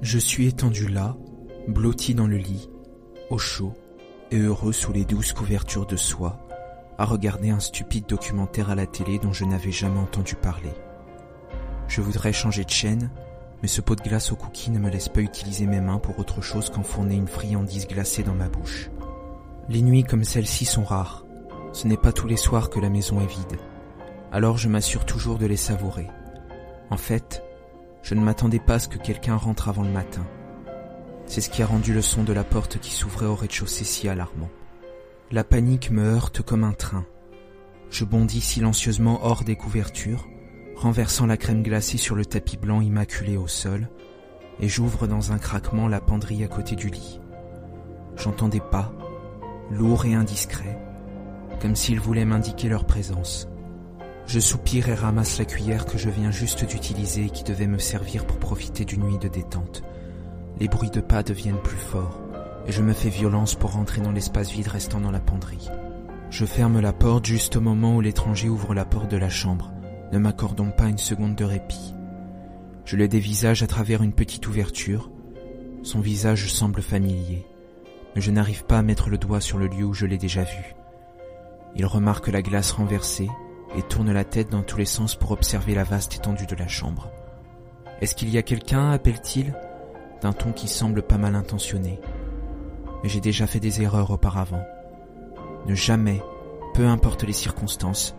Je 0.00 0.18
suis 0.18 0.46
étendu 0.46 0.86
là, 0.86 1.16
blotti 1.66 2.14
dans 2.14 2.28
le 2.28 2.36
lit, 2.36 2.70
au 3.30 3.38
chaud 3.38 3.74
et 4.30 4.38
heureux 4.38 4.72
sous 4.72 4.92
les 4.92 5.04
douces 5.04 5.32
couvertures 5.32 5.86
de 5.86 5.96
soie, 5.96 6.38
à 6.98 7.04
regarder 7.04 7.50
un 7.50 7.58
stupide 7.58 8.06
documentaire 8.06 8.70
à 8.70 8.76
la 8.76 8.86
télé 8.86 9.18
dont 9.18 9.32
je 9.32 9.44
n'avais 9.44 9.72
jamais 9.72 9.98
entendu 9.98 10.36
parler. 10.36 10.72
Je 11.88 12.00
voudrais 12.00 12.32
changer 12.32 12.64
de 12.64 12.70
chaîne, 12.70 13.10
mais 13.60 13.66
ce 13.66 13.80
pot 13.80 13.96
de 13.96 14.08
glace 14.08 14.30
au 14.30 14.36
cookie 14.36 14.70
ne 14.70 14.78
me 14.78 14.88
laisse 14.88 15.08
pas 15.08 15.20
utiliser 15.20 15.66
mes 15.66 15.80
mains 15.80 15.98
pour 15.98 16.20
autre 16.20 16.42
chose 16.42 16.70
qu'enfourner 16.70 17.16
une 17.16 17.26
friandise 17.26 17.88
glacée 17.88 18.22
dans 18.22 18.34
ma 18.34 18.48
bouche. 18.48 18.90
Les 19.68 19.82
nuits 19.82 20.04
comme 20.04 20.24
celle-ci 20.24 20.64
sont 20.64 20.84
rares. 20.84 21.26
Ce 21.72 21.88
n'est 21.88 21.96
pas 21.96 22.12
tous 22.12 22.28
les 22.28 22.36
soirs 22.36 22.70
que 22.70 22.78
la 22.78 22.88
maison 22.88 23.20
est 23.20 23.26
vide. 23.26 23.58
Alors 24.30 24.58
je 24.58 24.68
m'assure 24.68 25.04
toujours 25.04 25.38
de 25.38 25.46
les 25.46 25.56
savourer. 25.56 26.06
En 26.90 26.96
fait, 26.96 27.42
je 28.02 28.14
ne 28.14 28.20
m'attendais 28.20 28.58
pas 28.58 28.74
à 28.74 28.78
ce 28.78 28.88
que 28.88 28.98
quelqu'un 28.98 29.36
rentre 29.36 29.68
avant 29.68 29.82
le 29.82 29.90
matin. 29.90 30.26
C'est 31.26 31.40
ce 31.40 31.50
qui 31.50 31.62
a 31.62 31.66
rendu 31.66 31.92
le 31.92 32.02
son 32.02 32.24
de 32.24 32.32
la 32.32 32.44
porte 32.44 32.78
qui 32.78 32.92
s'ouvrait 32.92 33.26
au 33.26 33.34
rez-de-chaussée 33.34 33.84
si 33.84 34.08
alarmant. 34.08 34.48
La 35.30 35.44
panique 35.44 35.90
me 35.90 36.02
heurte 36.02 36.40
comme 36.40 36.64
un 36.64 36.72
train. 36.72 37.04
Je 37.90 38.04
bondis 38.04 38.40
silencieusement 38.40 39.20
hors 39.22 39.44
des 39.44 39.56
couvertures, 39.56 40.26
renversant 40.74 41.26
la 41.26 41.36
crème 41.36 41.62
glacée 41.62 41.98
sur 41.98 42.14
le 42.14 42.24
tapis 42.24 42.56
blanc 42.56 42.80
immaculé 42.80 43.36
au 43.36 43.46
sol, 43.46 43.88
et 44.60 44.68
j'ouvre 44.68 45.06
dans 45.06 45.32
un 45.32 45.38
craquement 45.38 45.86
la 45.86 46.00
penderie 46.00 46.44
à 46.44 46.48
côté 46.48 46.76
du 46.76 46.88
lit. 46.88 47.20
J'entends 48.16 48.48
des 48.48 48.60
pas, 48.60 48.92
lourds 49.70 50.06
et 50.06 50.14
indiscrets, 50.14 50.78
comme 51.60 51.76
s'ils 51.76 52.00
voulaient 52.00 52.24
m'indiquer 52.24 52.68
leur 52.68 52.84
présence. 52.84 53.48
Je 54.28 54.40
soupire 54.40 54.90
et 54.90 54.94
ramasse 54.94 55.38
la 55.38 55.46
cuillère 55.46 55.86
que 55.86 55.96
je 55.96 56.10
viens 56.10 56.30
juste 56.30 56.66
d'utiliser 56.66 57.24
et 57.24 57.30
qui 57.30 57.44
devait 57.44 57.66
me 57.66 57.78
servir 57.78 58.26
pour 58.26 58.38
profiter 58.38 58.84
d'une 58.84 59.04
nuit 59.04 59.16
de 59.16 59.26
détente. 59.26 59.82
Les 60.60 60.68
bruits 60.68 60.90
de 60.90 61.00
pas 61.00 61.22
deviennent 61.22 61.62
plus 61.62 61.78
forts 61.78 62.20
et 62.66 62.72
je 62.72 62.82
me 62.82 62.92
fais 62.92 63.08
violence 63.08 63.54
pour 63.54 63.72
rentrer 63.72 64.02
dans 64.02 64.12
l'espace 64.12 64.50
vide 64.50 64.68
restant 64.68 65.00
dans 65.00 65.10
la 65.10 65.18
penderie. 65.18 65.70
Je 66.28 66.44
ferme 66.44 66.78
la 66.78 66.92
porte 66.92 67.24
juste 67.24 67.56
au 67.56 67.62
moment 67.62 67.96
où 67.96 68.02
l'étranger 68.02 68.50
ouvre 68.50 68.74
la 68.74 68.84
porte 68.84 69.10
de 69.10 69.16
la 69.16 69.30
chambre, 69.30 69.72
ne 70.12 70.18
m'accordant 70.18 70.70
pas 70.70 70.90
une 70.90 70.98
seconde 70.98 71.34
de 71.34 71.44
répit. 71.44 71.94
Je 72.84 72.96
le 72.96 73.08
dévisage 73.08 73.62
à 73.62 73.66
travers 73.66 74.02
une 74.02 74.12
petite 74.12 74.46
ouverture. 74.46 75.10
Son 75.82 76.00
visage 76.00 76.52
semble 76.52 76.82
familier, 76.82 77.46
mais 78.14 78.20
je 78.20 78.30
n'arrive 78.30 78.66
pas 78.66 78.76
à 78.76 78.82
mettre 78.82 79.08
le 79.08 79.16
doigt 79.16 79.40
sur 79.40 79.56
le 79.56 79.68
lieu 79.68 79.84
où 79.84 79.94
je 79.94 80.04
l'ai 80.04 80.18
déjà 80.18 80.42
vu. 80.42 80.74
Il 81.76 81.86
remarque 81.86 82.28
la 82.28 82.42
glace 82.42 82.72
renversée 82.72 83.30
et 83.76 83.82
tourne 83.82 84.12
la 84.12 84.24
tête 84.24 84.50
dans 84.50 84.62
tous 84.62 84.78
les 84.78 84.84
sens 84.84 85.14
pour 85.14 85.30
observer 85.30 85.74
la 85.74 85.84
vaste 85.84 86.16
étendue 86.16 86.46
de 86.46 86.56
la 86.56 86.68
chambre. 86.68 87.10
Est-ce 88.00 88.14
qu'il 88.14 88.30
y 88.30 88.38
a 88.38 88.42
quelqu'un 88.42 88.90
appelle-t-il? 88.90 89.54
D'un 90.22 90.32
ton 90.32 90.52
qui 90.52 90.68
semble 90.68 91.02
pas 91.02 91.18
mal 91.18 91.34
intentionné. 91.34 92.00
Mais 93.02 93.08
j'ai 93.08 93.20
déjà 93.20 93.46
fait 93.46 93.60
des 93.60 93.82
erreurs 93.82 94.10
auparavant. 94.10 94.64
Ne 95.66 95.74
jamais, 95.74 96.22
peu 96.74 96.86
importe 96.86 97.24
les 97.24 97.32
circonstances, 97.32 98.14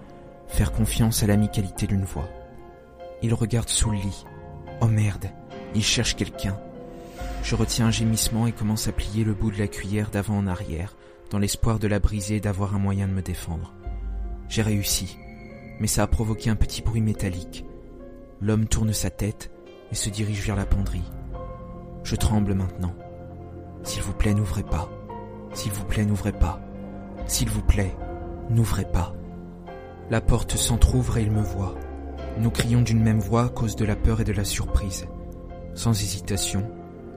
faire 0.48 0.72
confiance 0.72 1.24
à 1.24 1.28
l'amicalité 1.28 1.88
d'une 1.88 2.06
voix. 2.06 2.30
Il 3.22 3.34
regarde 3.34 3.70
sous 3.70 3.90
le 3.90 3.98
lit. 3.98 4.26
Oh 4.82 4.88
merde, 4.88 5.30
il 5.76 5.84
cherche 5.84 6.16
quelqu'un. 6.16 6.58
Je 7.44 7.56
retiens 7.56 7.88
un 7.88 7.92
gémissement 7.92 8.48
et 8.48 8.52
commence 8.52 8.88
à 8.88 8.92
plier 8.92 9.24
le 9.24 9.34
bout 9.34 9.52
de 9.52 9.60
la 9.60 9.68
cuillère 9.68 10.10
d'avant 10.10 10.38
en 10.38 10.48
arrière, 10.48 10.96
dans 11.30 11.40
l'espoir 11.40 11.80
de 11.80 11.88
la 11.88 12.00
briser 12.00 12.38
et 12.38 12.42
d'avoir 12.42 12.76
un 12.76 12.80
moyen 12.80 13.08
de 13.08 13.14
me 13.14 13.22
défendre. 13.22 13.74
J'ai 14.50 14.62
réussi, 14.62 15.18
mais 15.80 15.88
ça 15.88 16.04
a 16.04 16.08
provoqué 16.08 16.50
un 16.50 16.56
petit 16.56 16.82
bruit 16.82 17.02
métallique. 17.02 17.66
L'homme 18.42 18.68
tourne 18.68 18.94
sa 18.94 19.10
tête 19.10 19.52
et 19.92 19.96
se 19.96 20.10
dirige 20.10 20.46
vers 20.46 20.56
la 20.56 20.66
penderie. 20.66 21.12
Je 22.04 22.16
tremble 22.16 22.54
maintenant. 22.54 22.94
S'il 23.84 24.02
vous 24.02 24.14
plaît, 24.14 24.34
n'ouvrez 24.34 24.64
pas. 24.64 24.90
S'il 25.54 25.72
vous 25.72 25.86
plaît, 25.86 26.06
n'ouvrez 26.06 26.32
pas. 26.32 26.60
S'il 27.28 27.50
vous 27.50 27.62
plaît, 27.62 27.96
n'ouvrez 28.50 28.86
pas. 28.86 29.14
La 30.10 30.22
porte 30.22 30.56
s'entr'ouvre 30.56 31.18
et 31.18 31.24
il 31.24 31.32
me 31.32 31.42
voit. 31.42 31.76
Nous 32.40 32.52
crions 32.52 32.82
d'une 32.82 33.02
même 33.04 33.20
voix 33.20 33.46
à 33.46 33.50
cause 33.50 33.76
de 33.76 33.86
la 33.86 33.96
peur 33.96 34.22
et 34.22 34.24
de 34.24 34.34
la 34.34 34.46
surprise. 34.46 35.08
Sans 35.74 35.92
hésitation, 35.92 36.70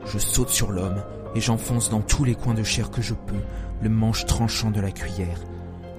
je 0.04 0.18
saute 0.18 0.50
sur 0.50 0.72
l'homme 0.72 1.02
et 1.34 1.40
j'enfonce 1.40 1.90
dans 1.90 2.00
tous 2.00 2.24
les 2.24 2.34
coins 2.34 2.54
de 2.54 2.62
chair 2.62 2.90
que 2.90 3.02
je 3.02 3.14
peux 3.14 3.40
le 3.80 3.88
manche 3.88 4.26
tranchant 4.26 4.70
de 4.70 4.80
la 4.80 4.90
cuillère. 4.90 5.40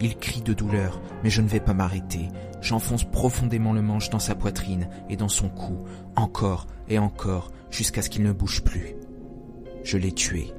Il 0.04 0.18
crie 0.18 0.42
de 0.42 0.54
douleur, 0.54 1.02
mais 1.24 1.30
je 1.30 1.42
ne 1.42 1.48
vais 1.48 1.62
pas 1.62 1.74
m'arrêter. 1.74 2.28
J'enfonce 2.60 3.06
profondément 3.06 3.72
le 3.72 3.82
manche 3.82 4.10
dans 4.10 4.20
sa 4.20 4.36
poitrine 4.36 4.90
et 5.08 5.16
dans 5.16 5.30
son 5.30 5.48
cou, 5.48 5.86
encore 6.18 6.68
et 6.90 7.00
encore, 7.00 7.52
jusqu'à 7.72 8.02
ce 8.02 8.10
qu'il 8.10 8.24
ne 8.24 8.34
bouge 8.34 8.66
plus. 8.66 8.96
Je 9.86 9.98
l'ai 9.98 10.12
tué. 10.12 10.52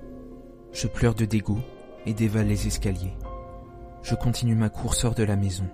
Je 0.72 0.86
pleure 0.86 1.14
de 1.14 1.26
dégoût 1.26 1.60
et 2.06 2.14
dévale 2.14 2.46
les 2.46 2.66
escaliers. 2.66 3.12
Je 4.02 4.14
continue 4.14 4.54
ma 4.54 4.70
course 4.70 5.04
hors 5.04 5.14
de 5.14 5.24
la 5.24 5.36
maison. 5.36 5.68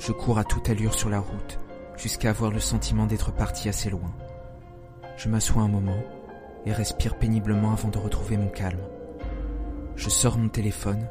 Je 0.00 0.10
cours 0.10 0.40
à 0.40 0.44
toute 0.44 0.68
allure 0.68 0.94
sur 0.94 1.10
la 1.10 1.20
route, 1.20 1.60
jusqu'à 1.96 2.30
avoir 2.30 2.50
le 2.50 2.58
sentiment 2.58 3.06
d'être 3.06 3.32
parti 3.32 3.68
assez 3.68 3.88
loin. 3.88 4.12
Je 5.16 5.28
m'assois 5.28 5.62
un 5.62 5.68
moment 5.68 6.02
et 6.66 6.72
respire 6.72 7.18
péniblement 7.18 7.72
avant 7.72 7.88
de 7.88 7.98
retrouver 7.98 8.36
mon 8.36 8.48
calme. 8.48 8.82
Je 9.94 10.10
sors 10.10 10.38
mon 10.38 10.48
téléphone 10.48 11.06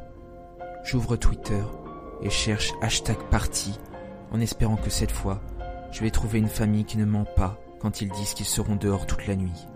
J'ouvre 0.84 1.16
Twitter 1.16 1.62
et 2.22 2.30
cherche 2.30 2.72
hashtag 2.80 3.16
party 3.30 3.78
en 4.32 4.40
espérant 4.40 4.76
que 4.76 4.90
cette 4.90 5.10
fois, 5.10 5.40
je 5.92 6.00
vais 6.00 6.10
trouver 6.10 6.38
une 6.38 6.48
famille 6.48 6.84
qui 6.84 6.98
ne 6.98 7.04
ment 7.04 7.24
pas 7.24 7.58
quand 7.80 8.00
ils 8.00 8.10
disent 8.10 8.34
qu'ils 8.34 8.46
seront 8.46 8.76
dehors 8.76 9.06
toute 9.06 9.26
la 9.26 9.36
nuit. 9.36 9.66